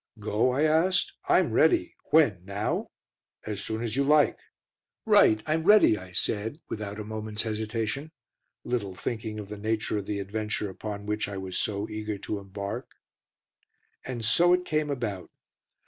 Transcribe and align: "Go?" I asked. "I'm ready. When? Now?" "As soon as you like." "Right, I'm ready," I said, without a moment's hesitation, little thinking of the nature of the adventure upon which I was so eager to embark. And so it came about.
"Go?" 0.17 0.49
I 0.49 0.63
asked. 0.63 1.13
"I'm 1.29 1.51
ready. 1.51 1.93
When? 2.05 2.43
Now?" 2.43 2.89
"As 3.45 3.63
soon 3.63 3.83
as 3.83 3.95
you 3.95 4.03
like." 4.03 4.39
"Right, 5.05 5.43
I'm 5.45 5.63
ready," 5.63 5.95
I 5.95 6.11
said, 6.11 6.57
without 6.67 6.97
a 6.99 7.03
moment's 7.03 7.43
hesitation, 7.43 8.11
little 8.63 8.95
thinking 8.95 9.37
of 9.37 9.49
the 9.49 9.57
nature 9.59 9.99
of 9.99 10.07
the 10.07 10.17
adventure 10.19 10.71
upon 10.71 11.05
which 11.05 11.27
I 11.27 11.37
was 11.37 11.55
so 11.55 11.87
eager 11.87 12.17
to 12.17 12.39
embark. 12.39 12.89
And 14.03 14.25
so 14.25 14.53
it 14.53 14.65
came 14.65 14.89
about. 14.89 15.29